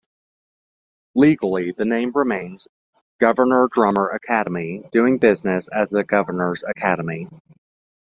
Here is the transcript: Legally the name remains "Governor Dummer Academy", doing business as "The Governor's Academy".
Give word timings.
Legally 1.13 1.73
the 1.73 1.85
name 1.85 2.11
remains 2.15 2.67
"Governor 3.19 3.67
Dummer 3.71 4.09
Academy", 4.09 4.83
doing 4.91 5.19
business 5.19 5.67
as 5.67 5.91
"The 5.91 6.03
Governor's 6.03 6.63
Academy". 6.63 7.27